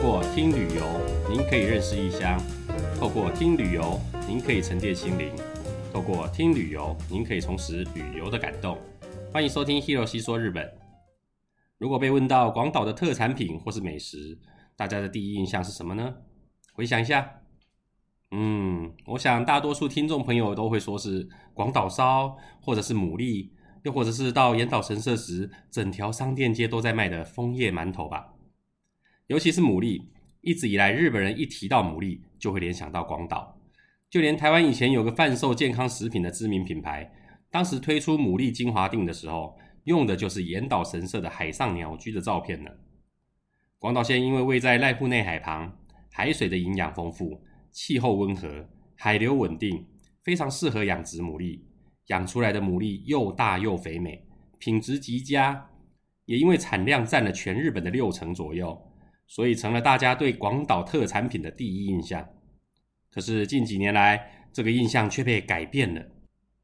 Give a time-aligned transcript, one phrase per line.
[0.00, 0.84] 过听旅游，
[1.28, 2.38] 您可以认识异乡；
[2.98, 5.34] 透过听旅游，您可以沉淀心灵；
[5.92, 8.78] 透过听旅游，您可以重拾旅游的感动。
[9.32, 10.70] 欢迎收听 Hero 西说日本。
[11.78, 14.38] 如果被问到广岛的特产品或是美食，
[14.76, 16.14] 大家的第一印象是什么呢？
[16.74, 17.40] 回想一下，
[18.30, 23.50] 嗯，我想大多数听众朋友都会说是广岛烧，或者是牡蛎，
[23.82, 28.34] 又或者是到岩岛神社时，整条商店街都在卖的枫叶馒头吧。
[29.28, 30.02] 尤其是牡蛎，
[30.40, 33.60] 一直以来日本人一提到牡蛎就会联想到广岛。
[34.08, 37.12] 就连台湾以前有个贩售健康食品的知名品牌，
[37.50, 39.54] 当时推出牡蛎精华锭的时候，
[39.84, 42.70] 用的就是岩岛神社的海上鸟居的照片呢。
[43.78, 45.76] 广岛县因为位在濑户内海旁，
[46.10, 49.84] 海水的营养丰富，气候温和，海流稳定，
[50.24, 51.60] 非常适合养殖牡蛎。
[52.06, 54.24] 养出来的牡蛎又大又肥美，
[54.58, 55.68] 品质极佳，
[56.24, 58.87] 也因为产量占了全日本的六成左右。
[59.28, 62.26] 所以成了大家对广岛特产品的第一印象。
[63.10, 66.02] 可是近几年来，这个印象却被改变了。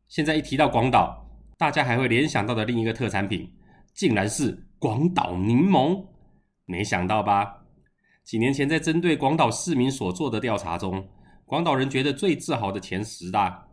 [0.09, 1.25] 现在一提到广岛，
[1.57, 3.49] 大家还会联想到的另一个特产品，
[3.93, 6.05] 竟然是广岛柠檬。
[6.65, 7.63] 没想到吧？
[8.23, 11.07] 几年前在针对广岛市民所做的调查中，
[11.45, 13.69] 广岛人觉得最自豪的前十大，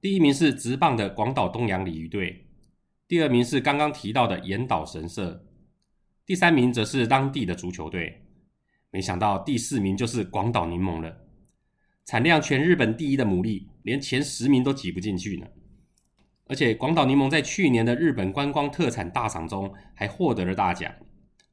[0.00, 2.46] 第一名是直棒的广岛东洋鲤鱼队，
[3.06, 5.44] 第二名是刚刚提到的岩岛神社，
[6.24, 8.22] 第三名则是当地的足球队。
[8.90, 11.16] 没想到第四名就是广岛柠檬了，
[12.04, 15.46] 产量全日本第一的牡蛎，连前十名都挤不进去呢。
[16.48, 20.92] 而且广岛柠檬在去年的日本观光特产大赏中还获得了大奖，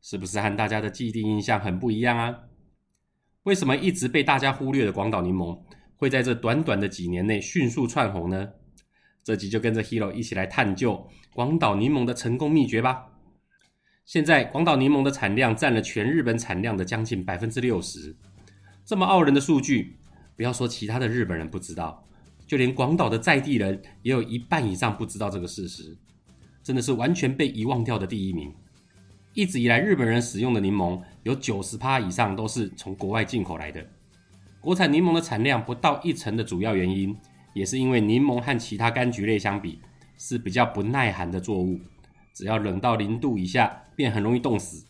[0.01, 2.35] 是不是和大家的既定印象很不一样啊？
[3.43, 5.61] 为什么一直被大家忽略的广岛柠檬，
[5.95, 8.49] 会在这短短的几年内迅速窜红呢？
[9.23, 13.16] 这集就跟着 Hero 一起来探究广岛柠檬的成功秘诀吧。
[14.07, 18.15] 现在广岛柠檬的产量占了全日本产量的将近百分之六十，
[18.85, 19.97] 这么傲人的数据，
[20.37, 22.01] 不要说其他的日本人不知道，
[22.47, 25.93] 就连广岛的在地人也有一半以上不知道这个事实，
[26.63, 28.49] 真的是完全被遗忘掉的第一名。
[29.33, 33.85] 一直以来，日本人使用的柠檬有九十趴以上都是从国外进口来的，
[34.61, 37.13] 国产柠檬的产量不到一成的主要原因，
[37.53, 39.81] 也是因为柠檬和其他柑橘类相比，
[40.17, 41.77] 是比较不耐寒的作物。
[42.37, 44.85] 只要冷到零度以下，便很容易冻死，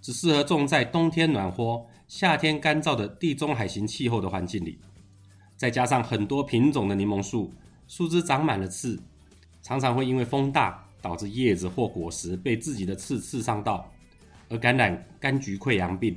[0.00, 4.78] 只适合种在冬天暖和、夏天干燥的地中海型气候的环境里。
[5.56, 7.52] 再加上很多品种的柠檬树，
[7.88, 8.96] 树枝长满了刺，
[9.60, 13.92] 常常会因为风大导致叶子或果实被自己的刺刺伤到，
[14.48, 16.16] 而感染柑橘溃疡病。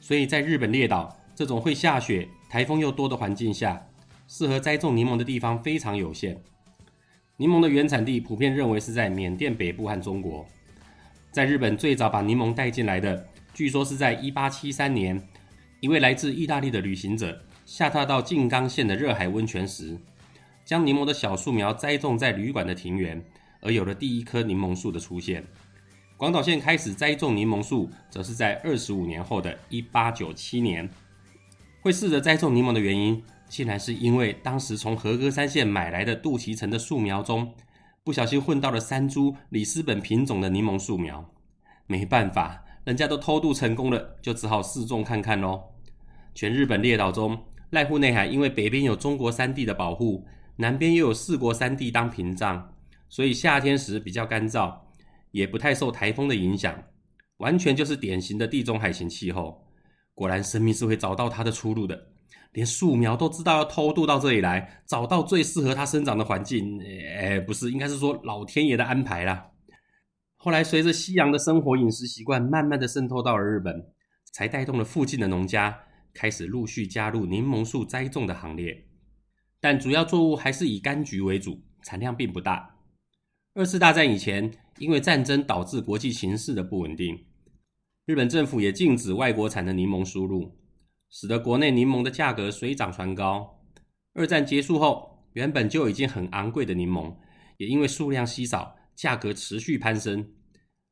[0.00, 3.86] 所以在日本列岛这种会下雪、台风又多的环境下，
[4.28, 6.42] 适合栽种柠檬的地方非常有限。
[7.36, 10.46] 柠檬的原产地普遍认为是在缅甸北部和中国。
[11.32, 15.28] 在日本最早把柠檬带进来的，据说是在1873年，
[15.80, 19.98] 一位来自意大利的旅行者下榻到静冈县的热海温泉时，
[20.64, 23.20] 将柠檬的小树苗栽种在旅馆的庭园，
[23.60, 25.44] 而有了第一棵柠檬树的出现。
[26.16, 30.88] 广岛县开始栽种柠檬树，则是在二十五年后的一八九七年。
[31.82, 33.20] 会试着栽种柠檬的原因，
[33.54, 37.54] 竟然是因为当时从和歌山县买来的肚脐橙的树苗中，
[38.02, 41.32] 不小心混到了三株里斯本品种的柠檬树苗。
[41.86, 45.62] 没办法，人家都偷渡成功了，就只好试种看看喽。
[46.34, 47.38] 全日本列岛中，
[47.70, 50.26] 濑户内海因为北边有中国山地的保护，
[50.56, 52.74] 南边又有四国山地当屏障，
[53.08, 54.76] 所以夏天时比较干燥，
[55.30, 56.76] 也不太受台风的影响，
[57.36, 59.64] 完全就是典型的地中海型气候。
[60.12, 62.08] 果然，生命是会找到它的出路的。
[62.54, 66.80] 连树苗都知道要偷渡到这里来，找到最适合它生长的环境。
[67.18, 69.50] 哎，不是，应该是说老天爷的安排啦。
[70.36, 73.84] 后来随着西洋的生活饮食习惯慢慢的渗透到了日本，
[74.32, 75.76] 才带动了附近的农家
[76.12, 78.86] 开始陆续加入柠檬树栽种的行列。
[79.60, 82.76] 但主要作物还是以柑橘为主，产量并不大。
[83.54, 87.18] 二次大战以前，因为战争导致国际形势的不稳定，
[88.06, 90.56] 日本政府也禁止外国产的柠檬输入。
[91.10, 93.60] 使得国内柠檬的价格水涨船高。
[94.14, 97.16] 二战结束后，原本就已经很昂贵的柠檬，
[97.56, 100.32] 也因为数量稀少，价格持续攀升。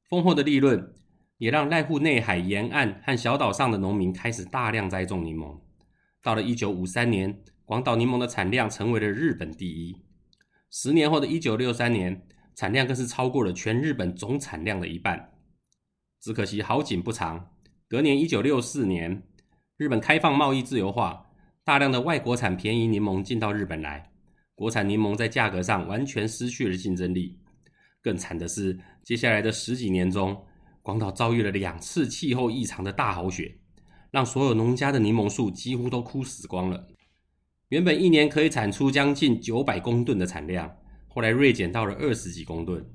[0.09, 0.95] 丰厚的利润
[1.39, 5.61] 也让濑户内海沿岸和小岛上的农民开始大量栽种柠檬。
[6.23, 9.97] 到了一九五三年，广岛柠檬的产量成为了日本第一。
[10.71, 15.33] 十年后的一九六三年，产量更是超过了全日本总产量的一半。
[16.21, 17.51] 只可惜好景不长，
[17.89, 19.23] 隔年一九六四年。
[19.83, 21.27] 日本开放贸易自由化，
[21.65, 24.13] 大量的外国产便宜柠檬进到日本来，
[24.55, 27.37] 国产柠檬在价格上完全失去了竞争力。
[28.01, 30.41] 更惨的是，接下来的十几年中，
[30.83, 33.57] 广岛遭遇了两次气候异常的大豪雪，
[34.13, 36.87] 让所有农家的柠檬树几乎都枯死光了。
[37.71, 40.73] 原本一年可以产出将近九百公吨的产量，
[41.09, 42.89] 后来锐减到了二十几公吨，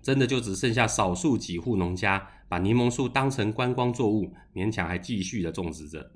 [0.00, 6.12] 真的就只剩下少数几户农家把柠檬树当成观光作物，勉强还继续的种植着。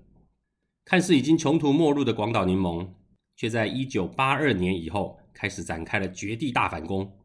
[0.84, 2.88] 看似已经穷途末路的广岛柠檬，
[3.36, 7.16] 却在一九八二年以后开始展开了绝地大反攻。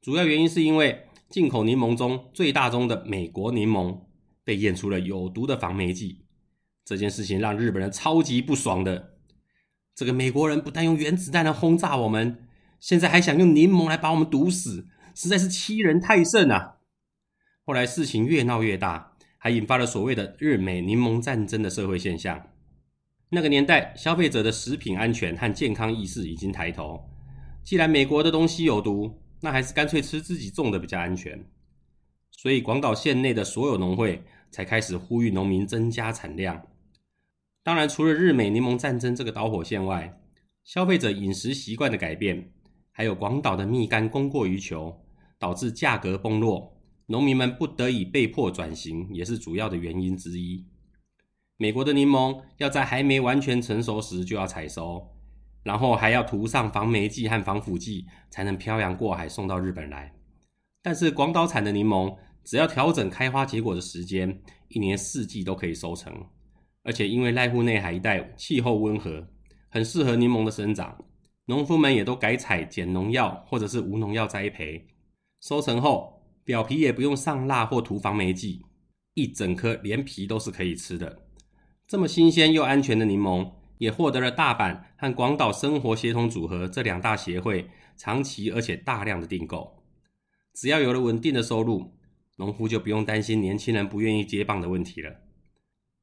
[0.00, 4.00] 主要原因是因为进口柠檬中最大宗的美国柠檬
[4.44, 6.24] 被验出了有毒的防霉剂，
[6.84, 9.14] 这件事情让日本人超级不爽的。
[9.94, 12.46] 这个美国人不但用原子弹来轰炸我们，
[12.80, 16.78] 现在还想用柠檬来把我们毒死，实在是欺人太甚啊！
[17.64, 22.48] 后来事情越闹越大，还引发了所谓的日美柠檬战争的社会现象。
[23.30, 26.98] 那个年代，消费者的食品安全和健康意识已经抬头。
[27.62, 31.44] 既然美国的东西有毒，那还是干脆吃自己种的比较安全。
[32.30, 36.62] 所以，广岛县内的所有农会才开始呼吁农民增加产量。
[37.62, 40.18] 当然，除了日美柠檬战争这个导火线外，
[40.64, 42.50] 消费者饮食习惯的改变，
[42.92, 45.04] 还有广岛的蜜柑供过于求，
[45.38, 50.64] 导致价格崩落，农民们不得已被迫转型，也是主要的原因之一。
[51.60, 55.04] 美国的柠檬要在还没完全成熟时就要采收，
[55.64, 60.14] 然后还要涂上防霉剂和防腐剂，才能漂洋过海送到日本来。
[60.80, 66.14] 但是广岛产的柠檬，只要调整开花结果的时间，一年四季都可以收成。
[66.84, 69.28] 而且因为濑户内海一带气候温和，
[69.68, 70.96] 很适合柠檬的生长，
[71.46, 74.80] 农夫们也都改采减农药或者是无农药栽培。
[75.40, 78.64] 收成后，表皮也不用上蜡或涂防霉剂，
[79.14, 81.24] 一整颗连皮都是可以吃的。
[81.88, 89.82] 这么新鲜又安全的柠檬，也获得了大阪和广岛生活协同组合这两大协会长期而且大量的订购。
[90.52, 91.94] 只要有了稳定的收入，
[92.36, 95.10] 农夫就不用担心年轻人不愿意接棒的问题了。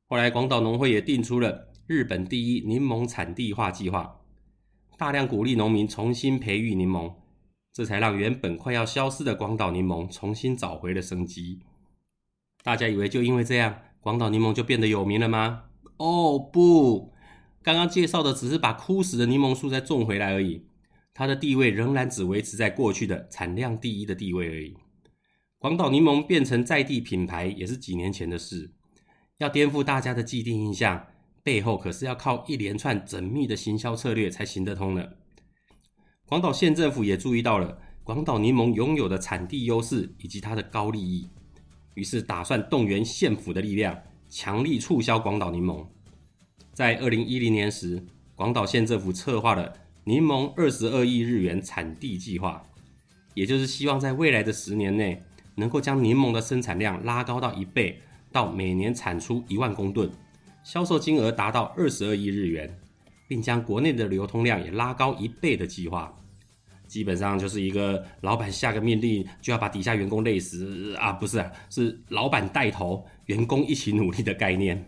[0.07, 4.21] 后来，广岛农会也定出了日本第一柠檬产地化计划，
[4.97, 7.13] 大量鼓励农民重新培育柠檬，
[7.71, 11.59] 这才让原本快要消失的广岛柠檬重新找回了生机。
[12.63, 15.65] 大家以为就因为这样，广岛柠檬就变得有名了吗？
[15.97, 17.13] 哦不，
[17.63, 20.65] 刚刚介绍的只是把枯死的柠檬树再种回来而已，
[21.13, 24.75] 它的地位仍然只维持在过去的产量第一的地位而已。
[25.57, 28.73] 广岛柠檬变成在地品牌也是几年前的事，
[29.37, 31.07] 要颠覆大家的既定印象，
[31.41, 35.17] 背后可是要靠一连串缜密的行销策略才行得通的。
[36.25, 41.29] 广岛县政府也注意到了广岛柠檬拥有的产地优势以及它的高利益，
[41.93, 43.97] 于是打算动员县府的力量。
[44.37, 45.85] 强力促销广岛柠檬，
[46.73, 48.05] 在二零一零年时，
[48.35, 49.71] 广岛县政府策划了
[50.03, 52.61] 柠檬二十二亿日元产地计划，
[53.33, 55.23] 也就是希望在未来的十年内，
[55.55, 60.11] 能够将柠檬的生产量拉高到一倍，到每年产出一万公吨，
[60.65, 62.77] 销售金额达到二十二亿日元，
[63.29, 66.13] 并将国内的流通量也拉高一倍的计划。
[66.87, 74.87] 基本上就是一个老板下个命令就要把底下员工累死啊，不是，是老板带头，员工一起努力的概念。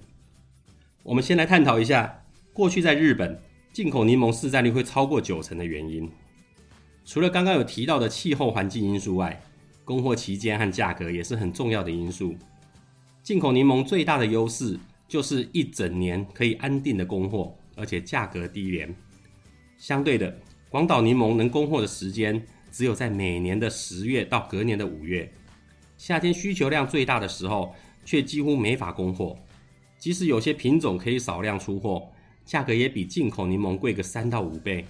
[1.03, 3.41] 我们先来探讨一下，过去在日本
[3.71, 6.09] 进口柠檬市占率会超过九成的原因。
[7.05, 9.41] 除了刚刚有提到的气候环境因素外，
[9.85, 12.35] 供货期间和价格也是很重要的因素。
[13.23, 18.93] 进口柠檬最大的优势就是一整年可以安定的供货，而且价格低廉。
[19.77, 20.37] 相对的。
[20.69, 25.31] 广岛柠檬能供货的时间只有在每年的十月到隔年的五月，
[25.97, 27.73] 夏天需求量最大的时候，
[28.07, 29.37] 却几乎没法供货。
[29.99, 32.09] 即使有些品种可以少量出货，
[32.45, 34.85] 价格也比进口柠檬贵个三到五倍。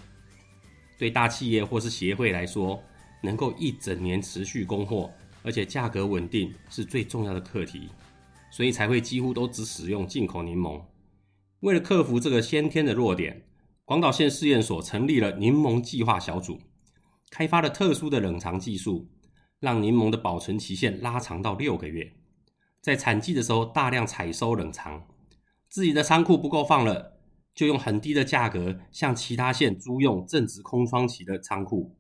[0.99, 2.79] 对大企业或是协会来说，
[3.23, 5.09] 能够一整年持续供货，
[5.41, 7.89] 而且价格稳定是最重要的课题，
[8.51, 10.79] 所以才会几乎都只使用进口柠檬。
[11.61, 13.43] 为了克服这个先天的弱点。
[13.85, 16.59] 广岛县试验所成立了柠檬计划小组，
[17.29, 19.07] 开发了特殊的冷藏技术，
[19.61, 22.11] 让柠檬的保存期限拉长到六个月。
[22.81, 25.05] 在产季的时候大量采收冷藏，
[25.69, 27.17] 自己的仓库不够放了，
[27.53, 31.97] 就用很低的价格向其他县租用正值空窗期的仓库。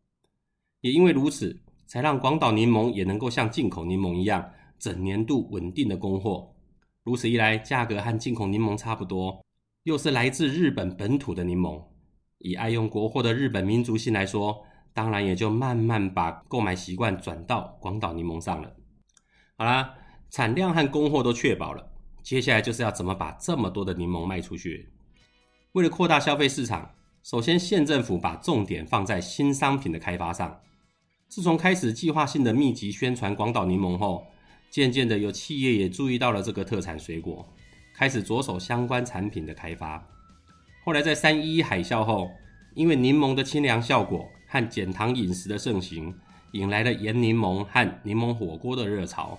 [0.81, 6.53] 也因为如此，才让广岛柠檬也能够像进口柠檬一样，整年度稳定的供货。
[7.03, 9.43] 如此一来，价格和进口柠檬差不多。
[9.83, 11.81] 又是来自日本本土的柠檬，
[12.39, 18.75] 以爱用国货的日本民族性来说，当然也就慢慢把购买习惯转到广岛柠檬上了。
[19.57, 19.95] 好啦，
[20.29, 21.89] 产量和供货都确保了，
[22.21, 24.89] 接下来就是要怎么把这么多的柠檬卖出去。
[25.71, 26.91] 为了扩大消费市场，
[27.23, 30.59] 首先县政府把重点放在新商品的开发上。
[31.27, 34.25] 自从开始计划性的密集宣传广岛柠檬后，
[34.69, 37.45] 渐渐的有企业也注意到了这个特产水果。
[37.93, 40.07] 开始着手相关产品的开发。
[40.85, 42.29] 后来在三一海啸后，
[42.75, 46.13] 因为柠檬的清凉效果和减糖饮食的盛行，
[46.51, 49.37] 引来了盐柠檬和柠檬火锅的热潮。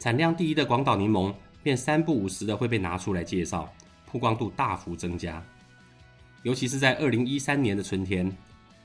[0.00, 1.30] 产量第一的广岛柠檬
[1.62, 3.70] 便三不五时的会被拿出来介绍，
[4.06, 5.44] 曝光度大幅增加。
[6.42, 8.34] 尤其是在二零一三年的春天，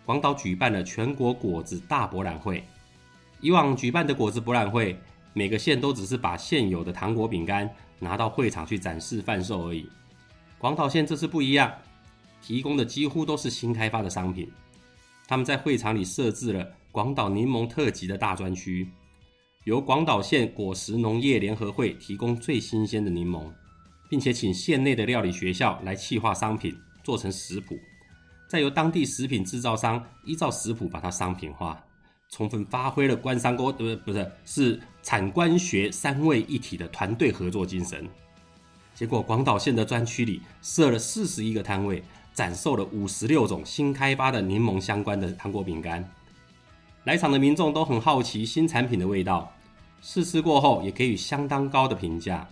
[0.06, 2.62] 广岛举办了全国果子大博览会。
[3.40, 5.00] 以往举办的果子博览会，
[5.32, 9.90] 每个县都只是把现有的糖果饼干拿到会场去展示贩售而已。
[10.58, 11.74] 广岛县这次不一样，
[12.42, 14.52] 提供的几乎都是新开发的商品。
[15.26, 18.90] 他们在会场里设置了广岛柠檬特辑的大专区，
[19.66, 23.52] 由广岛县果实农业联合会提供最新鲜的柠檬，
[24.08, 26.76] 并且请县内的料理学校来企划商品。
[27.04, 27.78] 做成食谱，
[28.50, 31.80] 再由当地食品制造商依照食谱把它商品化，
[32.32, 38.10] 充分发挥了官商勾呃不是是产官学三位一体的团队合作精神。
[38.96, 42.04] 结果广岛县的专区里设了四十一个摊位，
[42.34, 46.04] 展售了五十六种新开发的柠檬相关的糖果饼干。
[47.04, 49.55] 来场的民众都很好奇新产品的味道，
[50.08, 52.48] 试吃过后也给予相当高的评价。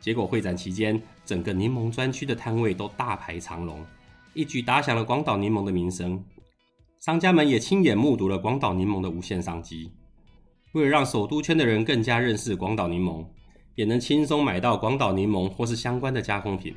[0.00, 3.86] 结果会展期间，整个柠檬专区的摊位都大排长龙，
[4.34, 6.20] 一举打响了广岛柠檬的名声。
[6.98, 9.92] 商家们也亲眼目睹了广岛柠檬的无限商机。
[10.72, 13.24] 为了让首都圈的人更加认识广岛柠檬，
[13.76, 16.74] 也能轻松买到广岛柠檬或是相关的加工品，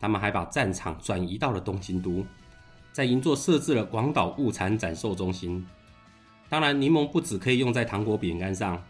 [0.00, 2.26] 他们还把战场转移到了东京都，
[2.92, 5.64] 在银座设置了广岛物产展售中心。
[6.48, 8.82] 当然，柠檬不只可以用在糖果饼干上。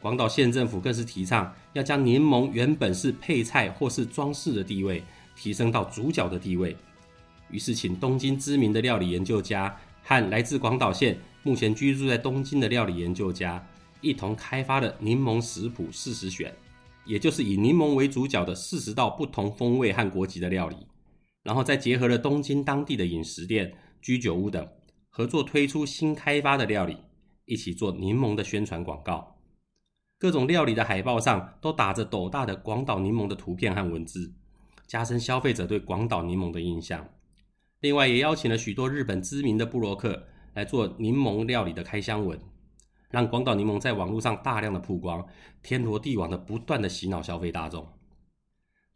[0.00, 5.02] 广岛县政府更是提倡要将柠檬原本是配菜或是装饰的地位
[5.34, 6.76] 提升到主角的地位，
[7.50, 13.64] 于是请东京知名的料理研究家和来自广岛县目前居住在东京的料理研究家
[14.00, 16.54] 一同开发了柠檬食谱四十选，
[17.04, 20.76] 也就是以柠檬为主角的四十道不同风味和国籍的料理，
[21.42, 24.68] 然后再结合了东京当地的饮食店、居酒屋等，
[25.08, 26.96] 合作推出新开发的料理，
[27.46, 29.37] 一起做柠檬的宣传广告。
[30.18, 34.34] 各种料理的海报上都打着斗大的广岛柠檬的图片和文字，
[34.84, 37.08] 加深消费者对广岛柠檬的印象。
[37.80, 42.36] 另外，也邀请了许多日本知名的布洛克来做柠檬料理的开箱文，
[43.10, 45.24] 让广岛柠檬在网络上大量的曝光，
[45.62, 47.86] 天罗地网的不断的洗脑消费大众。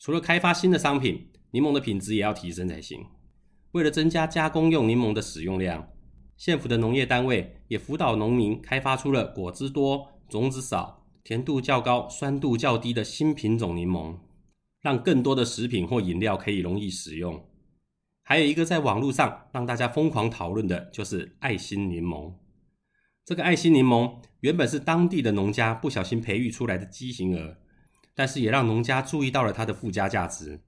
[0.00, 3.06] 除了开发新的商品，柠檬的品质也要提升才行。
[3.70, 5.88] 为了增加加工用柠檬的使用量，
[6.36, 11.01] 县府的农业单位也辅导农民开发出了果汁多、种子少。
[11.24, 14.18] 甜度较高、酸度较低的新品种柠檬，
[14.80, 17.48] 让更多的食品或饮料可以容易使用。
[18.22, 22.32] 还有一个在网络上让大家疯狂讨论的，就是爱心柠檬。
[23.24, 27.56] 这个爱心柠檬原本是当地的农家不小心培育出来的畸形儿，
[28.14, 30.60] 但是也让农家注意到了它的附加价值。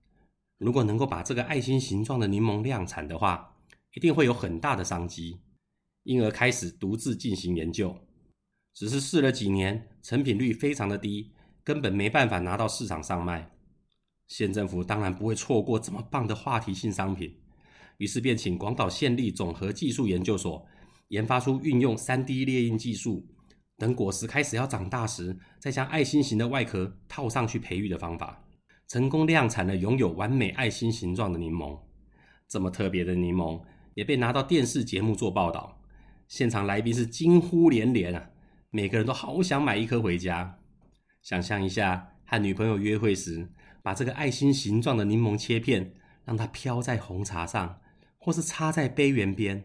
[0.58, 3.56] 如果能够把这个爱心形状的柠檬量产的话，
[3.94, 5.40] 一定会有很大的商机，
[6.04, 7.96] 因而开始独自进行研究。
[8.74, 11.30] 只是试了几年，成品率非常的低，
[11.62, 13.52] 根本没办法拿到市场上卖。
[14.26, 17.32] 县政府当然不会错过这么棒的话题性商品，
[17.98, 20.66] 于是便请广岛县立总和技术研究所
[21.08, 23.24] 研发出运用 3D 列印技术，
[23.76, 28.44] 等果实开始要长大时，再将爱心型的外壳套上去培育的方法，
[28.88, 31.78] 成功量产了拥有完美爱心形状的柠檬。
[32.48, 33.62] 这么特别的柠檬
[33.94, 35.80] 也被拿到电视节目做报道，
[36.26, 38.30] 现场来宾是惊呼连连啊！
[38.74, 40.58] 每个人都好想买一颗回家。
[41.22, 43.48] 想象一下，和女朋友约会时，
[43.84, 47.78] 把这个爱心形状的柠檬切片，让它飘在红茶上，
[48.18, 49.62] 或是插在杯缘边，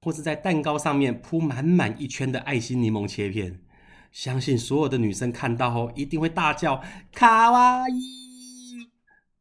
[0.00, 3.60] 或是在蛋糕上面铺满满一圈的爱心柠檬切片。
[4.10, 6.82] 相信所有的女生看到后，一定会大叫
[7.12, 8.88] “卡哇伊”，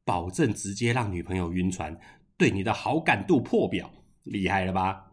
[0.03, 1.97] 保证直接让女朋友晕船，
[2.35, 3.89] 对你的好感度破表，
[4.23, 5.05] 厉害了吧？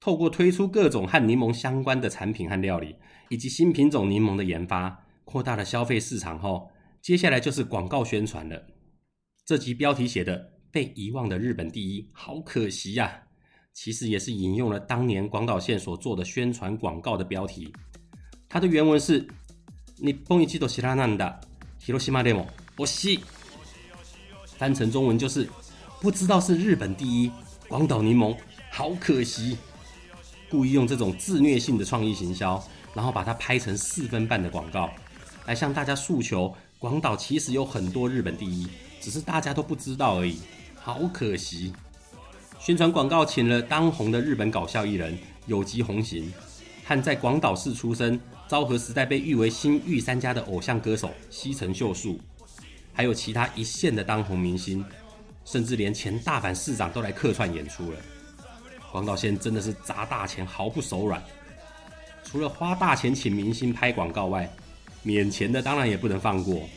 [0.00, 2.94] 透过推出各种和柠檬相关的产品和料理，
[3.28, 6.70] 以及新品种柠檬的研发，扩大了消费市场后，
[7.02, 8.66] 接下来就是广告宣传了。
[9.44, 13.22] 这集标题写的“被遗忘的日本第一”，好可惜呀、啊！
[13.72, 17.72] 其实也是引用了当年广岛县所做的宣传广告的标题。
[18.48, 19.26] 它的原文是“
[20.00, 21.40] 日本一度知らなんだ，
[21.80, 22.46] 広岛でも
[22.76, 23.20] 惜しい”，
[24.56, 25.48] 翻成中文就是“
[26.00, 27.30] 不知道是日本第一，
[27.68, 28.36] 广岛柠檬
[28.70, 29.56] 好可惜”。
[30.51, 32.61] 故意用这种自虐性的创意行销，
[32.93, 34.89] 然后把它拍成四分半的广告，
[35.45, 38.67] 来向大家诉求：广岛其实有很多日本第一，
[38.99, 40.39] 只是大家都不知道而已。
[40.75, 41.71] 好可惜！
[42.59, 45.17] 宣传广告请了当红的日本搞笑艺人
[45.47, 46.31] 有吉弘行，
[46.83, 52.19] 和在广岛市出生、昭和时代被誉为新御三家的偶像歌手西城秀树，
[52.91, 54.83] 还有其他一线的当红明星，
[55.45, 57.97] 甚至连前大阪市长都来客串演出了。
[58.91, 61.23] 广岛县真的是砸大钱，毫不手软。
[62.23, 64.49] 除了花大钱请明星拍广告外，
[65.01, 66.67] 免钱的当然也不能放过。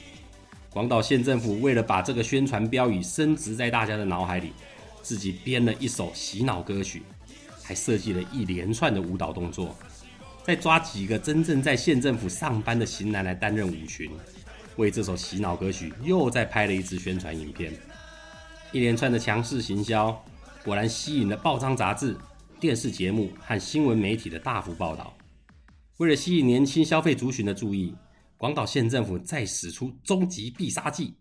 [0.71, 4.53] 广岛县政府为了把这个宣传标语深植在大家的脑海里，
[5.03, 7.03] 自己编了一首洗脑歌曲，
[7.63, 9.77] 还设计了一连串的舞蹈动作，
[10.45, 14.11] 再抓几个真正在县政府上班的型男来担任舞群，
[14.77, 17.73] 为这首洗脑歌曲又再拍了一支宣传影片。
[18.73, 20.25] 一连串的强势行销，
[20.65, 22.17] 果然吸引了报章杂志、
[22.59, 25.15] 电视节目和新闻媒体的大幅报道。
[25.99, 27.95] 为了吸引年轻消费族群的注意，
[28.39, 31.15] 广岛县政府再使出终极必杀技，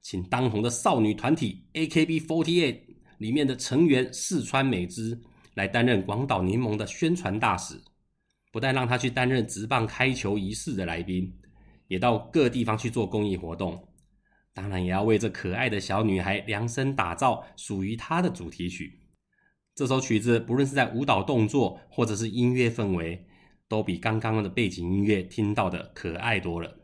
[0.00, 2.80] 请当红的少女团体 AKB48
[3.18, 5.20] 里面的成员四川美姿
[5.52, 7.78] 来担任广岛柠檬的宣传大使。
[8.50, 11.30] 不但让她去担任职棒开球仪式的来宾，
[11.88, 13.86] 也到各地方去做公益活动。
[14.54, 19.00] 当然，也要为这可爱的小女孩量身打造属于她的主题曲。
[19.74, 23.24] 这首曲子不论是在舞蹈动作，或者是音乐氛围。
[23.68, 26.78] 都比刚刚的背景音乐听到的可爱多了，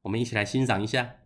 [0.00, 1.16] 我们一起来欣赏一下。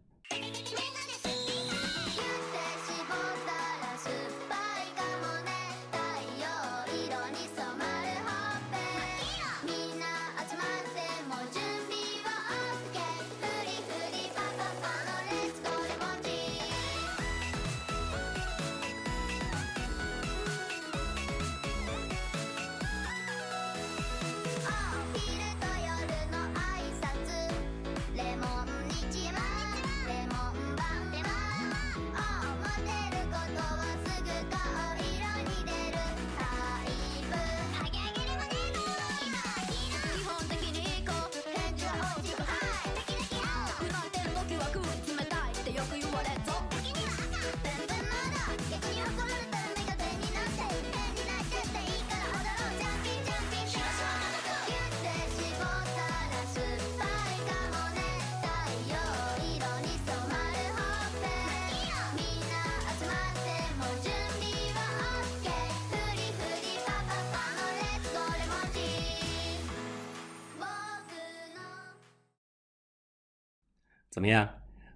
[74.17, 74.49] 怎么样？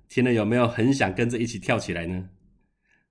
[0.09, 2.31] 听了有没有很想跟着一起跳起来呢？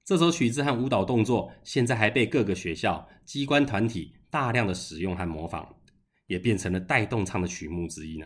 [0.04, 5.68] 这首曲子和舞蹈动作现在还被各个学校、机关团体大量的使用和模仿，
[6.26, 8.26] 也变成了带动唱的曲目之一呢。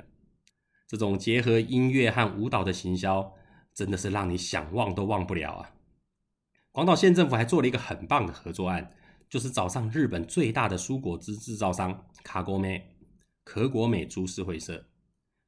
[0.88, 3.34] 这种结合音乐和舞蹈的行销，
[3.74, 5.76] 真的是让你想忘都忘不了啊！
[6.72, 8.94] 广岛县政府还做了一个很棒的合作案，
[9.30, 12.96] 就是找上日本最大的蔬果汁制造商卡国美
[13.44, 14.86] （可果美株式会社）。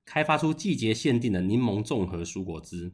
[0.06, 2.94] 开发出季节限定的柠檬综合蔬果汁。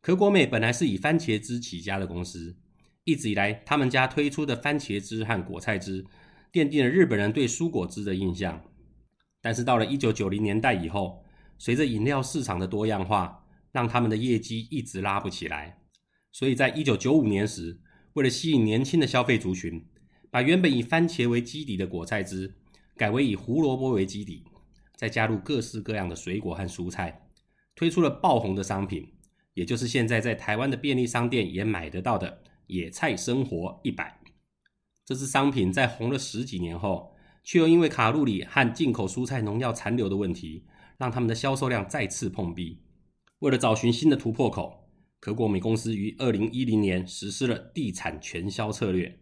[0.00, 2.56] 可果美本来是以番茄汁起家的公司，
[3.04, 6.04] 一直以来他们家推出的番茄汁和果菜汁，
[6.52, 8.64] 奠定了日本人对蔬果汁的印象。
[9.40, 11.24] 但是到了一九九零年代以后，
[11.58, 15.82] 随着饮料市场的多样化，让他们的业绩一直拉不起来。
[16.32, 17.80] 所以在一九九五年时，
[18.14, 19.84] 为了吸引年轻的消费族群，
[20.30, 22.54] 把原本以番茄为基底的果菜汁，
[22.96, 24.44] 改为以胡萝卜为基底。
[24.96, 27.28] 再加入各式各样的水果和蔬菜，
[27.74, 29.06] 推出了爆红的商品，
[29.52, 34.18] 也就是现在在台湾的便利商店也买得到的野菜生活一百。
[35.04, 40.64] 这支商品在红了十几年后，却又因为卡路里和进口蔬菜农药残留的问题，
[40.98, 42.82] 让他们的销售量再次碰壁。
[43.40, 44.88] 为了找寻新的突破口，
[45.20, 49.20] 可果美公司于二零一零年实施了地产全销策略，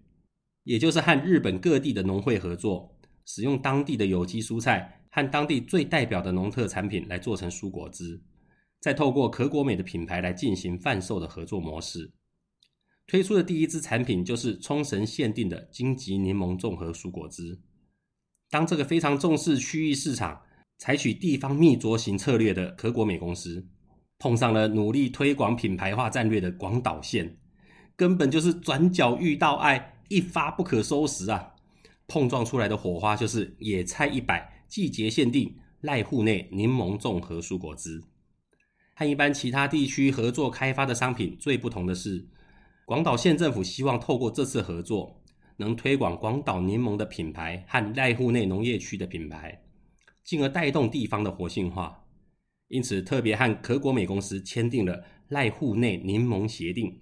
[0.62, 5.03] 也就是和日本各地的农会合作，使用当地的有机蔬菜。
[5.14, 8.20] 和当地最代表的农特产品来做成蔬果汁，
[8.80, 12.12] 再透过可果美的品牌来进行贩售的合作模式。
[13.06, 17.60] 推出的第一支产品就是冲绳限定的金桔柠檬综合蔬果汁。
[18.50, 20.42] 当这个非常重视区域市场、
[20.78, 23.68] 采取地方密着型策略的可果美公司，
[24.18, 27.38] 碰上了努力推广品牌化战略的广岛县，
[27.94, 31.54] 根本就是转角遇到爱，一发不可收拾啊！
[32.08, 34.52] 碰撞出来的火花就是野菜一百。
[34.74, 38.02] 季节限定濑户内柠檬综合蔬果汁，
[38.96, 42.26] 和一般其他地区合作开发的商品最不同的是，
[42.84, 45.22] 广岛县政府希望透过这次合作，
[45.58, 49.62] 能推广广岛柠檬的品牌和濑户内农业区的品牌，
[50.24, 52.04] 进而带动地方的活性化。
[52.66, 57.00] 因此，特别和可果美公司签订了濑户内柠檬协定。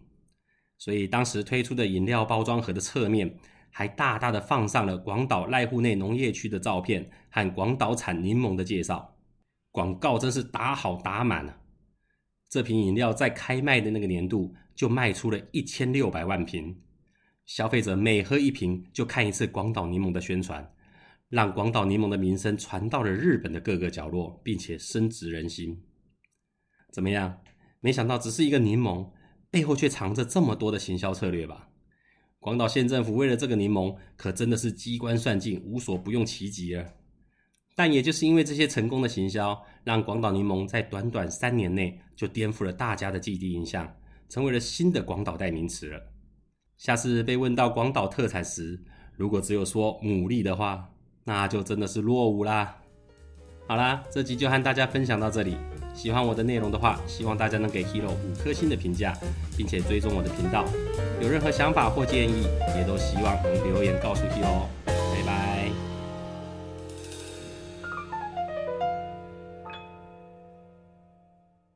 [0.77, 3.35] 所以，当时推出的饮料包装盒的侧面，
[3.73, 9.17] 还大大的放上了广岛濑户内农业区的照片和广岛产柠檬的介绍，
[9.71, 11.59] 广告真是打好打满啊！
[12.51, 16.79] 这瓶饮料在开卖的那个年度就卖出了一千六百万瓶。
[17.47, 20.71] 消费者每喝一瓶就看一次广岛柠檬的宣传，
[21.31, 25.83] 让广岛柠檬的名声传到了日本的各个角落，并且深植人心。
[26.93, 27.41] 怎么样？
[27.81, 29.11] 没想到只是一个柠檬，
[29.51, 31.71] 背后却藏着这么多的行销策略吧？
[32.42, 36.85] 广岛县政府为了这个柠檬，可真的是机关算尽，无所不用其极了。
[37.76, 43.88] 但也就是因为这些成功的行销，让广岛柠檬在短短三年内就颠覆了大家的既定印象，
[44.28, 46.02] 成为了新的广岛代名词了。
[46.76, 48.83] 下次被问到广岛特产时，
[49.16, 50.90] 如果只有说牡蛎的话，
[51.22, 52.76] 那就真的是落伍啦。
[53.68, 55.57] 好啦，这集就和大家分享到这里。
[55.94, 59.16] 喜欢我的内容的话，希望大家能给 Hero 五颗星的评价，
[59.57, 60.64] 并且追踪我的频道。
[61.20, 64.66] 有任何想法或建议，也都希望能留言告诉 Hero。
[64.87, 65.62] 拜拜。